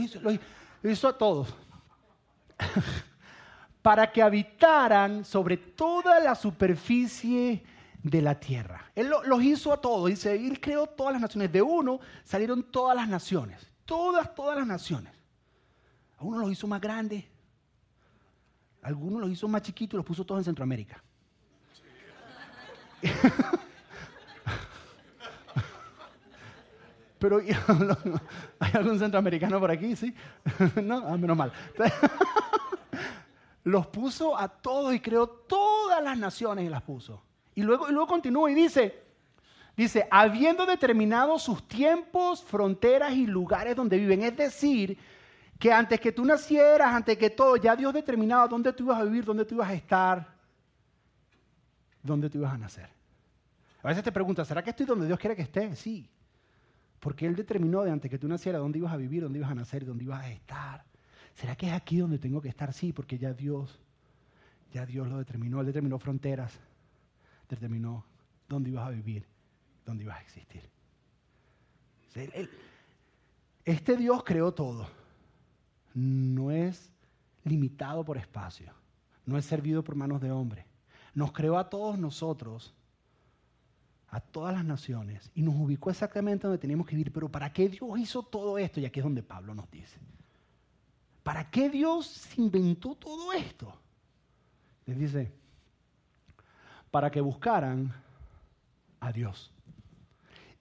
[0.89, 1.53] hizo, a todos.
[3.81, 7.63] para que habitaran sobre toda la superficie
[8.01, 8.89] de la tierra.
[8.95, 11.51] Él los hizo a todos, dice, él creó todas las naciones.
[11.51, 15.11] De uno salieron todas las naciones, todas, todas las naciones.
[16.17, 17.25] A uno los hizo más grandes,
[18.81, 21.03] algunos los hizo más chiquitos y los puso todos en Centroamérica.
[27.21, 27.37] Pero
[28.59, 30.11] hay algún centroamericano por aquí, ¿sí?
[30.81, 31.53] no, ah, menos mal.
[33.63, 37.21] los puso a todos y creó todas las naciones y las puso.
[37.53, 39.03] Y luego, y luego continúa y dice,
[39.77, 44.23] dice, habiendo determinado sus tiempos, fronteras y lugares donde viven.
[44.23, 44.97] Es decir,
[45.59, 49.03] que antes que tú nacieras, antes que todo, ya Dios determinaba dónde tú ibas a
[49.03, 50.27] vivir, dónde tú ibas a estar,
[52.01, 52.89] dónde tú ibas a nacer.
[53.83, 55.75] A veces te preguntas, ¿será que estoy donde Dios quiere que esté?
[55.75, 56.09] Sí.
[57.01, 59.55] Porque Él determinó de antes que tú nacieras dónde ibas a vivir, dónde ibas a
[59.55, 60.85] nacer, dónde ibas a estar.
[61.35, 62.71] ¿Será que es aquí donde tengo que estar?
[62.71, 63.77] Sí, porque ya Dios,
[64.71, 65.59] ya Dios lo determinó.
[65.59, 66.57] Él determinó fronteras,
[67.49, 68.05] determinó
[68.47, 69.25] dónde ibas a vivir,
[69.85, 70.69] dónde ibas a existir.
[73.65, 74.87] este Dios creó todo
[75.93, 76.91] no es
[77.43, 78.73] limitado por espacio,
[79.25, 80.65] no es servido por manos de hombre.
[81.13, 82.73] Nos creó a todos nosotros,
[84.11, 87.13] a todas las naciones, y nos ubicó exactamente donde teníamos que vivir.
[87.13, 88.81] Pero ¿para qué Dios hizo todo esto?
[88.81, 89.97] Y aquí es donde Pablo nos dice.
[91.23, 93.73] ¿Para qué Dios inventó todo esto?
[94.85, 95.31] Les dice,
[96.91, 97.93] para que buscaran
[98.99, 99.49] a Dios.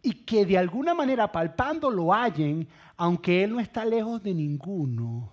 [0.00, 5.28] Y que de alguna manera palpando lo hallen, aunque Él no está lejos de ninguno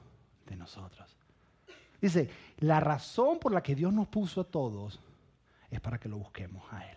[0.48, 1.16] de nosotros.
[2.02, 5.00] Dice, la razón por la que Dios nos puso a todos
[5.70, 6.97] es para que lo busquemos a Él.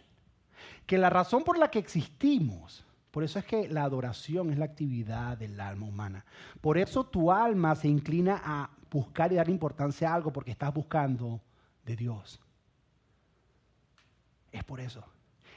[0.86, 4.64] Que la razón por la que existimos, por eso es que la adoración es la
[4.64, 6.24] actividad del alma humana.
[6.60, 10.72] Por eso tu alma se inclina a buscar y dar importancia a algo porque estás
[10.72, 11.40] buscando
[11.84, 12.40] de Dios.
[14.52, 15.04] Es por eso.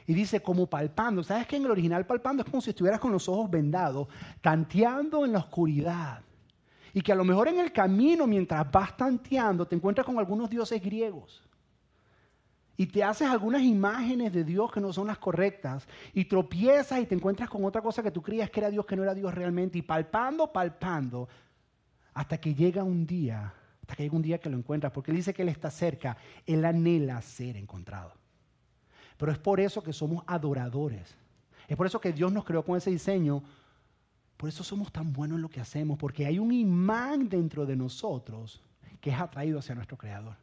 [0.06, 1.22] Y dice, como palpando.
[1.22, 4.08] ¿Sabes que en el original palpando es como si estuvieras con los ojos vendados,
[4.40, 6.22] tanteando en la oscuridad?
[6.92, 10.50] Y que a lo mejor en el camino, mientras vas tanteando, te encuentras con algunos
[10.50, 11.43] dioses griegos.
[12.76, 15.86] Y te haces algunas imágenes de Dios que no son las correctas.
[16.12, 18.96] Y tropiezas y te encuentras con otra cosa que tú creías que era Dios, que
[18.96, 19.78] no era Dios realmente.
[19.78, 21.28] Y palpando, palpando,
[22.14, 25.18] hasta que llega un día Hasta que llega un día que lo encuentras, porque Él
[25.18, 28.12] dice que Él está cerca, Él anhela ser encontrado.
[29.16, 31.16] Pero es por eso que somos adoradores.
[31.68, 33.42] Es por eso que Dios nos creó con ese diseño.
[34.36, 37.76] Por eso somos tan buenos en lo que hacemos, porque hay un imán dentro de
[37.76, 38.60] nosotros
[39.00, 40.36] que es atraído hacia nuestro Creador.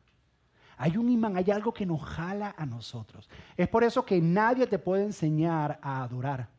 [0.77, 3.29] Hay un imán, hay algo que nos jala a nosotros.
[3.55, 6.49] Es por eso que nadie te puede enseñar a adorar.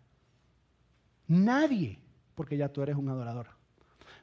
[1.26, 1.98] Nadie,
[2.34, 3.48] porque ya tú eres un adorador.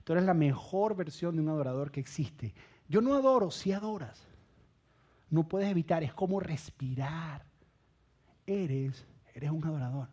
[0.04, 2.54] Tú eres la mejor versión de un adorador que existe.
[2.88, 4.26] Yo no adoro, si adoras.
[5.30, 7.46] No puedes evitar, es como respirar.
[8.48, 10.08] Eres, eres un adorador.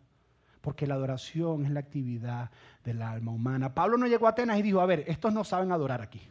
[0.61, 2.51] Porque la adoración es la actividad
[2.83, 3.73] del alma humana.
[3.73, 6.21] Pablo no llegó a Atenas y dijo, a ver, estos no saben adorar aquí.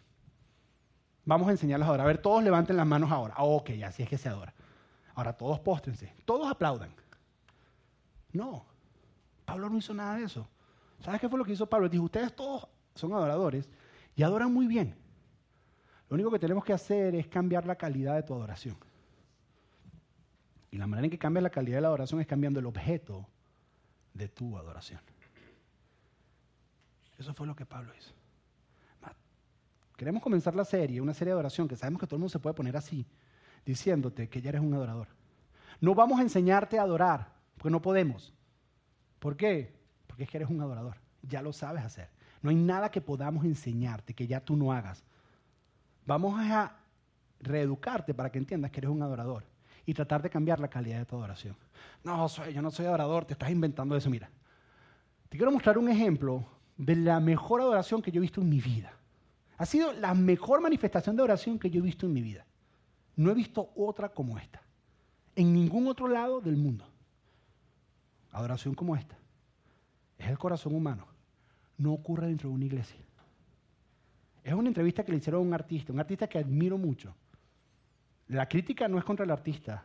[1.27, 2.07] Vamos a enseñarles a adorar.
[2.07, 3.35] A ver, todos levanten las manos ahora.
[3.37, 4.55] Ah, ok, así es que se adora.
[5.15, 6.15] Ahora todos póstrense.
[6.25, 6.91] Todos aplaudan.
[8.33, 8.65] No,
[9.45, 10.47] Pablo no hizo nada de eso.
[11.01, 11.89] ¿Sabes qué fue lo que hizo Pablo?
[11.89, 13.69] Dijo, ustedes todos son adoradores
[14.15, 14.95] y adoran muy bien.
[16.09, 18.77] Lo único que tenemos que hacer es cambiar la calidad de tu adoración.
[20.71, 23.27] Y la manera en que cambia la calidad de la adoración es cambiando el objeto
[24.15, 25.01] de tu adoración.
[27.19, 28.13] Eso fue lo que Pablo hizo.
[29.97, 32.39] Queremos comenzar la serie, una serie de adoración, que sabemos que todo el mundo se
[32.39, 33.07] puede poner así,
[33.65, 35.09] diciéndote que ya eres un adorador.
[35.81, 38.35] No vamos a enseñarte a adorar, porque no podemos.
[39.19, 39.75] ¿Por qué?
[40.07, 40.97] Porque es que eres un adorador.
[41.23, 42.11] Ya lo sabes hacer.
[42.43, 45.03] No hay nada que podamos enseñarte que ya tú no hagas.
[46.05, 46.77] Vamos a
[47.41, 49.45] reeducarte para que entiendas que eres un adorador
[49.85, 51.57] y tratar de cambiar la calidad de tu adoración.
[52.05, 54.11] No, soy, yo no soy adorador, te estás inventando eso.
[54.11, 54.31] Mira,
[55.29, 56.45] te quiero mostrar un ejemplo
[56.77, 58.93] de la mejor adoración que yo he visto en mi vida.
[59.59, 62.47] Ha sido la mejor manifestación de oración que yo he visto en mi vida.
[63.17, 64.63] No he visto otra como esta.
[65.35, 66.87] En ningún otro lado del mundo.
[68.33, 69.17] Adoración como esta.
[70.19, 71.07] Es el corazón humano
[71.79, 72.97] no ocurre dentro de una iglesia.
[74.43, 77.15] Es una entrevista que le hicieron a un artista, un artista que admiro mucho.
[78.29, 79.85] La crítica no es contra el artista,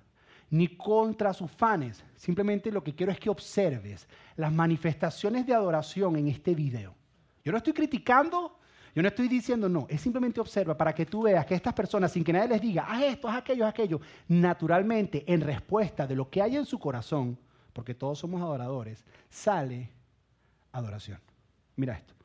[0.51, 2.03] ni contra sus fans.
[2.15, 6.95] Simplemente lo que quiero es que observes las manifestaciones de adoración en este video.
[7.43, 8.59] Yo no estoy criticando,
[8.93, 12.11] yo no estoy diciendo no, es simplemente observa para que tú veas que estas personas,
[12.11, 16.15] sin que nadie les diga, haz esto, haz aquello, haz aquello, naturalmente, en respuesta de
[16.15, 17.37] lo que hay en su corazón,
[17.73, 19.89] porque todos somos adoradores, sale
[20.71, 21.19] adoración.
[21.75, 22.20] Mira esto.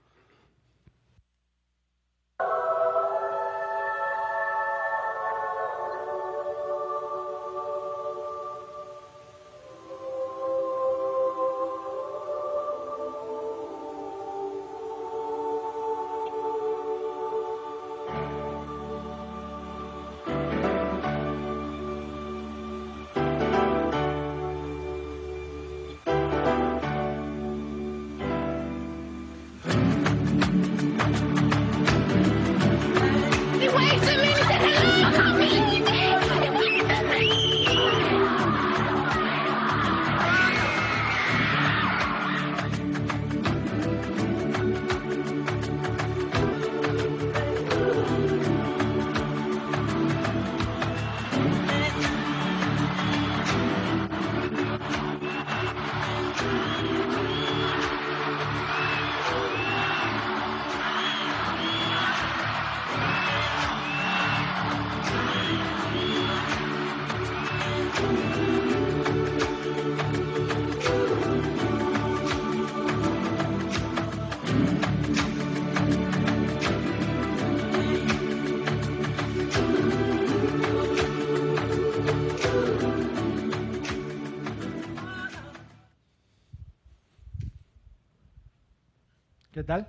[89.67, 89.89] Tal?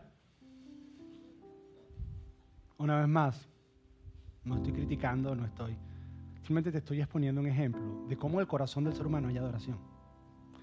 [2.80, 3.48] Una vez más,
[4.44, 5.78] no estoy criticando, no estoy.
[6.38, 9.78] Simplemente te estoy exponiendo un ejemplo de cómo el corazón del ser humano hay adoración.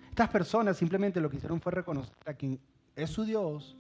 [0.09, 2.59] Estas personas simplemente lo que hicieron fue reconocer a quien
[2.95, 3.77] es su Dios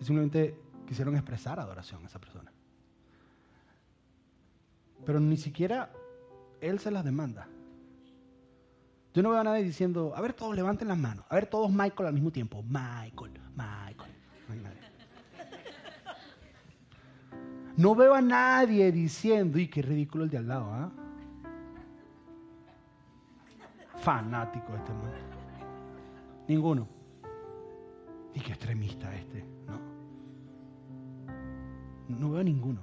[0.00, 2.52] y simplemente quisieron expresar adoración a esa persona.
[5.04, 5.90] Pero ni siquiera
[6.60, 7.48] Él se las demanda.
[9.14, 11.24] Yo no veo a nadie diciendo, a ver, todos levanten las manos.
[11.28, 12.62] A ver, todos Michael al mismo tiempo.
[12.62, 14.11] Michael, Michael.
[17.76, 20.90] No, veo a nadie diciendo, y qué ridículo el de al lado, ¿ah?
[23.96, 25.16] Fanático este mundo.
[26.48, 26.88] Ninguno.
[28.34, 29.78] Y qué extremista este, ¿no?
[32.08, 32.80] No veo ninguno.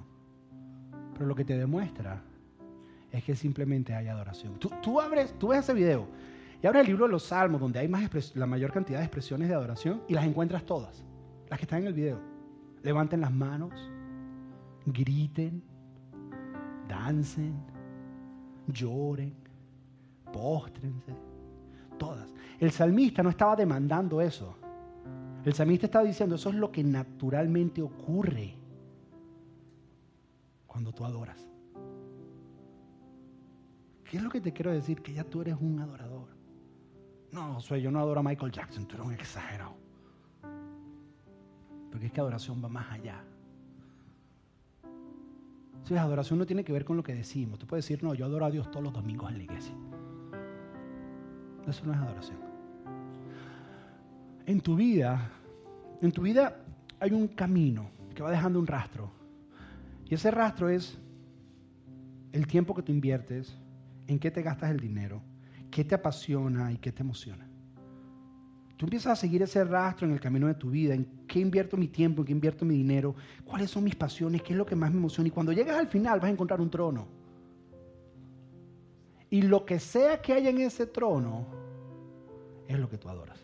[1.12, 2.22] Pero lo que te demuestra
[3.12, 4.58] es que simplemente hay adoración.
[4.58, 6.06] Tú, abres, tú ves ese video
[6.62, 9.48] y abres el libro de los Salmos, donde hay más la mayor cantidad de expresiones
[9.48, 11.04] de adoración, y las encuentras todas,
[11.48, 12.18] las que están en el video.
[12.82, 13.72] Levanten las manos,
[14.92, 15.62] griten,
[16.88, 17.54] dancen,
[18.66, 19.34] lloren,
[20.32, 21.14] póstrense,
[21.98, 22.32] todas.
[22.58, 24.56] El salmista no estaba demandando eso.
[25.44, 28.54] El salmista estaba diciendo, eso es lo que naturalmente ocurre
[30.66, 31.48] cuando tú adoras.
[34.04, 35.02] ¿Qué es lo que te quiero decir?
[35.02, 36.28] Que ya tú eres un adorador.
[37.32, 39.74] No, Josué, yo no adoro a Michael Jackson, tú eres un exagerado.
[41.90, 43.24] Porque es que adoración va más allá.
[45.84, 47.58] Si la adoración no tiene que ver con lo que decimos.
[47.58, 49.74] Tú puedes decir, no, yo adoro a Dios todos los domingos en la iglesia.
[51.66, 52.38] Eso no es adoración.
[54.46, 55.30] En tu vida,
[56.00, 56.56] en tu vida
[56.98, 59.10] hay un camino que va dejando un rastro.
[60.06, 60.98] Y ese rastro es
[62.32, 63.56] el tiempo que tú inviertes,
[64.06, 65.22] en qué te gastas el dinero,
[65.70, 67.49] qué te apasiona y qué te emociona.
[68.80, 71.76] Tú empiezas a seguir ese rastro en el camino de tu vida, en qué invierto
[71.76, 73.14] mi tiempo, en qué invierto mi dinero,
[73.44, 75.28] cuáles son mis pasiones, qué es lo que más me emociona.
[75.28, 77.06] Y cuando llegas al final vas a encontrar un trono.
[79.28, 81.44] Y lo que sea que haya en ese trono
[82.66, 83.38] es lo que tú adoras.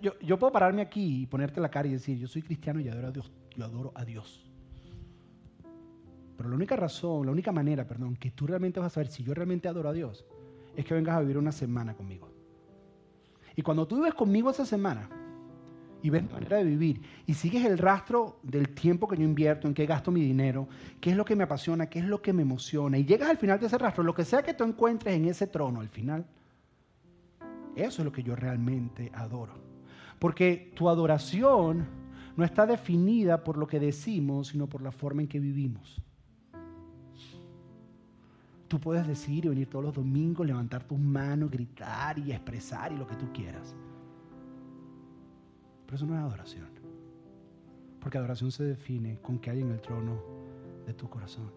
[0.00, 2.88] Yo, yo puedo pararme aquí y ponerte la cara y decir, yo soy cristiano y
[2.88, 3.30] adoro a Dios.
[3.54, 4.50] Yo adoro a Dios.
[6.38, 9.22] Pero la única razón, la única manera, perdón, que tú realmente vas a saber si
[9.22, 10.24] yo realmente adoro a Dios
[10.74, 12.37] es que vengas a vivir una semana conmigo.
[13.58, 15.08] Y cuando tú vives conmigo esa semana
[16.00, 19.66] y ves mi manera de vivir y sigues el rastro del tiempo que yo invierto,
[19.66, 20.68] en qué gasto mi dinero,
[21.00, 23.36] qué es lo que me apasiona, qué es lo que me emociona, y llegas al
[23.36, 26.24] final de ese rastro, lo que sea que tú encuentres en ese trono al final,
[27.74, 29.54] eso es lo que yo realmente adoro.
[30.20, 31.84] Porque tu adoración
[32.36, 36.00] no está definida por lo que decimos, sino por la forma en que vivimos.
[38.68, 42.98] Tú puedes decir y venir todos los domingos, levantar tus manos, gritar y expresar y
[42.98, 43.74] lo que tú quieras.
[45.86, 46.68] Pero eso no es adoración.
[47.98, 50.22] Porque adoración se define con que hay en el trono
[50.86, 51.50] de tu corazón.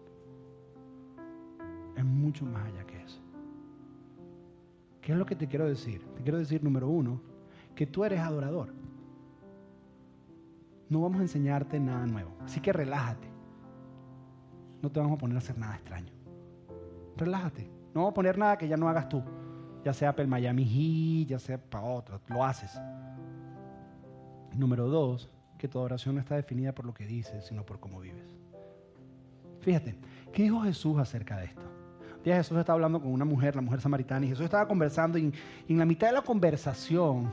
[1.94, 3.20] Es mucho más allá que eso.
[5.02, 6.02] ¿Qué es lo que te quiero decir?
[6.16, 7.20] Te quiero decir, número uno,
[7.74, 8.72] que tú eres adorador.
[10.88, 12.30] No vamos a enseñarte nada nuevo.
[12.40, 13.28] Así que relájate.
[14.80, 16.21] No te vamos a poner a hacer nada extraño
[17.16, 17.70] relájate.
[17.94, 19.22] No vamos a poner nada que ya no hagas tú.
[19.84, 22.20] Ya sea para el Miami Heat, ya sea para otro.
[22.28, 22.80] Lo haces.
[24.54, 28.00] Número dos, que tu oración no está definida por lo que dices, sino por cómo
[28.00, 28.24] vives.
[29.60, 29.96] Fíjate,
[30.32, 31.62] ¿qué dijo Jesús acerca de esto?
[32.16, 35.18] Un día Jesús estaba hablando con una mujer, la mujer samaritana, y Jesús estaba conversando
[35.18, 35.32] y,
[35.66, 37.30] y en la mitad de la conversación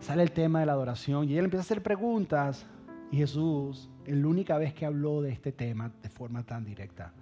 [0.00, 2.66] sale el tema de la adoración y ella le empieza a hacer preguntas
[3.10, 7.12] y Jesús, la única vez que habló de este tema de forma tan directa,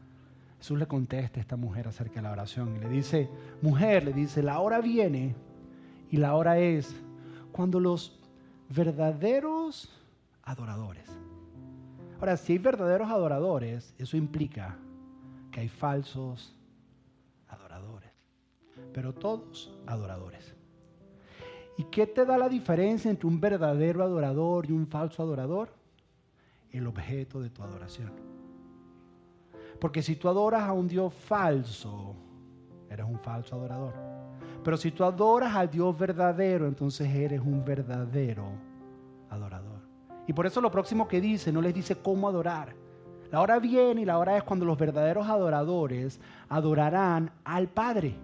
[0.62, 3.28] Jesús le contesta a esta mujer acerca de la oración y le dice,
[3.62, 5.34] mujer, le dice, la hora viene
[6.08, 6.94] y la hora es
[7.50, 8.20] cuando los
[8.68, 9.90] verdaderos
[10.44, 11.10] adoradores.
[12.20, 14.78] Ahora, si hay verdaderos adoradores, eso implica
[15.50, 16.56] que hay falsos
[17.48, 18.12] adoradores,
[18.94, 20.54] pero todos adoradores.
[21.76, 25.70] ¿Y qué te da la diferencia entre un verdadero adorador y un falso adorador?
[26.70, 28.12] El objeto de tu adoración.
[29.82, 32.14] Porque si tú adoras a un Dios falso,
[32.88, 33.92] eres un falso adorador.
[34.62, 38.44] Pero si tú adoras al Dios verdadero, entonces eres un verdadero
[39.28, 39.80] adorador.
[40.28, 42.76] Y por eso lo próximo que dice, no les dice cómo adorar.
[43.32, 48.14] La hora viene y la hora es cuando los verdaderos adoradores adorarán al Padre.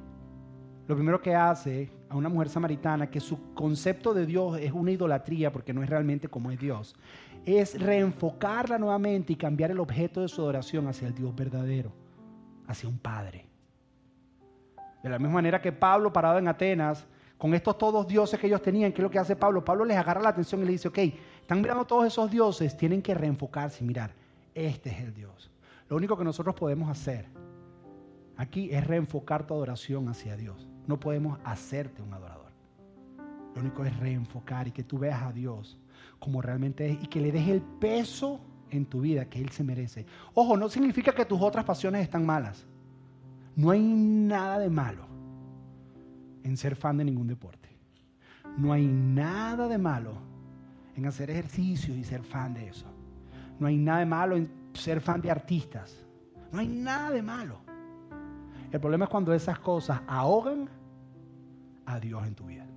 [0.86, 4.92] Lo primero que hace a una mujer samaritana, que su concepto de Dios es una
[4.92, 6.94] idolatría porque no es realmente como es Dios,
[7.56, 11.92] es reenfocarla nuevamente y cambiar el objeto de su adoración hacia el Dios verdadero,
[12.66, 13.46] hacia un Padre.
[15.02, 17.06] De la misma manera que Pablo, parado en Atenas,
[17.38, 19.64] con estos todos dioses que ellos tenían, ¿qué es lo que hace Pablo?
[19.64, 20.98] Pablo les agarra la atención y le dice, ok,
[21.40, 24.12] están mirando todos esos dioses, tienen que reenfocarse y mirar,
[24.54, 25.50] este es el Dios.
[25.88, 27.26] Lo único que nosotros podemos hacer
[28.36, 30.68] aquí es reenfocar tu adoración hacia Dios.
[30.86, 32.52] No podemos hacerte un adorador.
[33.54, 35.78] Lo único es reenfocar y que tú veas a Dios
[36.18, 39.64] como realmente es y que le des el peso en tu vida que Él se
[39.64, 40.06] merece.
[40.34, 42.66] Ojo, no significa que tus otras pasiones están malas.
[43.56, 45.06] No hay nada de malo
[46.44, 47.68] en ser fan de ningún deporte.
[48.56, 50.14] No hay nada de malo
[50.96, 52.86] en hacer ejercicio y ser fan de eso.
[53.58, 56.04] No hay nada de malo en ser fan de artistas.
[56.52, 57.60] No hay nada de malo.
[58.70, 60.68] El problema es cuando esas cosas ahogan
[61.86, 62.67] a Dios en tu vida.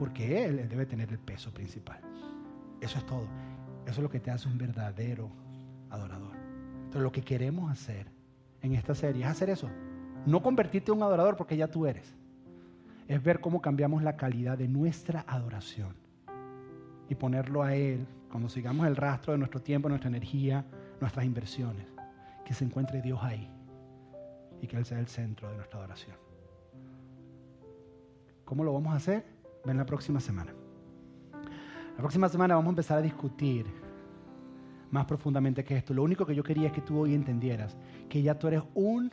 [0.00, 2.00] Porque Él debe tener el peso principal.
[2.80, 3.28] Eso es todo.
[3.84, 5.30] Eso es lo que te hace un verdadero
[5.90, 6.34] adorador.
[6.76, 8.06] Entonces lo que queremos hacer
[8.62, 9.68] en esta serie es hacer eso.
[10.24, 12.16] No convertirte en un adorador porque ya tú eres.
[13.08, 15.94] Es ver cómo cambiamos la calidad de nuestra adoración
[17.10, 20.64] y ponerlo a Él, cuando sigamos el rastro de nuestro tiempo, nuestra energía,
[20.98, 21.86] nuestras inversiones,
[22.46, 23.50] que se encuentre Dios ahí
[24.62, 26.16] y que Él sea el centro de nuestra adoración.
[28.46, 29.39] ¿Cómo lo vamos a hacer?
[29.64, 30.52] Ven la próxima semana.
[31.96, 33.66] La próxima semana vamos a empezar a discutir
[34.90, 35.92] más profundamente que esto.
[35.92, 37.76] Lo único que yo quería es que tú hoy entendieras
[38.08, 39.10] que ya tú eres un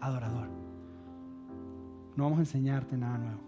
[0.00, 0.48] adorador.
[2.16, 3.40] No vamos a enseñarte nada nuevo.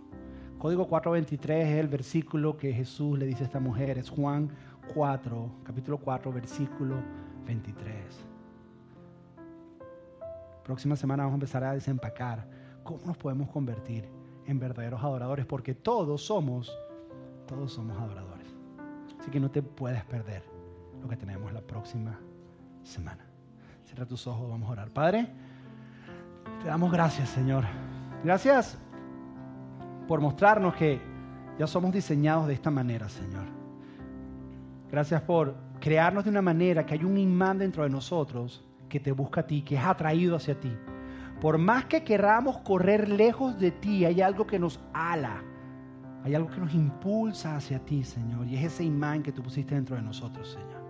[0.58, 3.98] Código 423 es el versículo que Jesús le dice a esta mujer.
[3.98, 4.48] Es Juan
[4.94, 6.96] 4, capítulo 4, versículo
[7.44, 7.94] 23.
[10.64, 12.48] Próxima semana vamos a empezar a desempacar
[12.84, 16.76] cómo nos podemos convertir en verdaderos adoradores, porque todos somos,
[17.46, 18.46] todos somos adoradores.
[19.18, 20.42] Así que no te puedes perder
[21.00, 22.18] lo que tenemos la próxima
[22.82, 23.24] semana.
[23.84, 24.90] Cierra tus ojos, vamos a orar.
[24.90, 25.28] Padre,
[26.60, 27.64] te damos gracias, Señor.
[28.24, 28.78] Gracias
[30.08, 31.00] por mostrarnos que
[31.58, 33.44] ya somos diseñados de esta manera, Señor.
[34.90, 39.12] Gracias por crearnos de una manera que hay un imán dentro de nosotros que te
[39.12, 40.72] busca a ti, que es atraído hacia ti.
[41.42, 45.42] Por más que queramos correr lejos de ti, hay algo que nos ala,
[46.22, 49.74] hay algo que nos impulsa hacia ti, Señor, y es ese imán que tú pusiste
[49.74, 50.80] dentro de nosotros, Señor.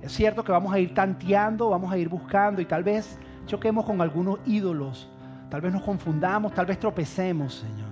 [0.00, 3.84] Es cierto que vamos a ir tanteando, vamos a ir buscando y tal vez choquemos
[3.84, 5.10] con algunos ídolos,
[5.50, 7.90] tal vez nos confundamos, tal vez tropecemos, Señor.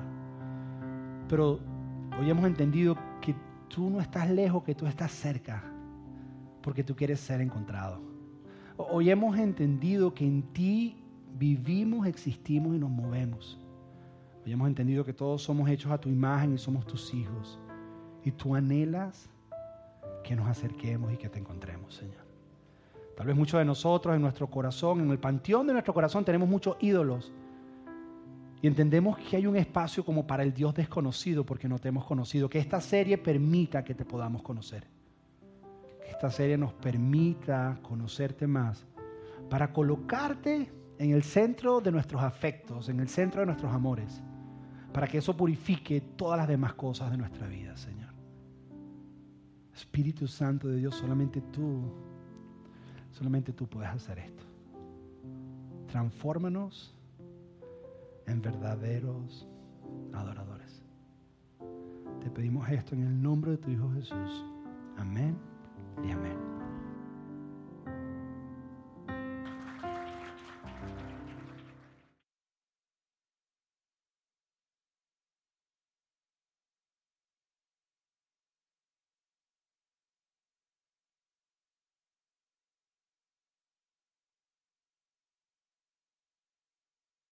[1.29, 1.59] Pero
[2.17, 3.35] hoy hemos entendido que
[3.67, 5.65] tú no estás lejos, que tú estás cerca,
[6.63, 8.01] porque tú quieres ser encontrado.
[8.77, 11.03] Hoy hemos entendido que en ti
[11.37, 13.59] vivimos, existimos y nos movemos.
[14.45, 17.59] Hoy hemos entendido que todos somos hechos a tu imagen y somos tus hijos.
[18.25, 19.31] Y tú anhelas
[20.25, 22.27] que nos acerquemos y que te encontremos, Señor.
[23.17, 26.49] Tal vez muchos de nosotros en nuestro corazón, en el panteón de nuestro corazón, tenemos
[26.49, 27.33] muchos ídolos.
[28.61, 32.05] Y entendemos que hay un espacio como para el Dios desconocido porque no te hemos
[32.05, 32.49] conocido.
[32.49, 34.87] Que esta serie permita que te podamos conocer.
[36.05, 38.87] Que esta serie nos permita conocerte más
[39.49, 44.21] para colocarte en el centro de nuestros afectos, en el centro de nuestros amores,
[44.93, 48.09] para que eso purifique todas las demás cosas de nuestra vida, Señor.
[49.75, 51.83] Espíritu Santo de Dios, solamente tú,
[53.13, 54.43] solamente tú puedes hacer esto.
[55.87, 56.95] Transfórmanos
[58.27, 59.47] en verdaderos
[60.13, 60.83] adoradores.
[62.21, 64.45] Te pedimos esto en el nombre de tu Hijo Jesús.
[64.97, 65.39] Amén
[66.05, 66.68] y amén.